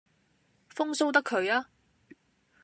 [0.73, 1.67] 風騷得佢吖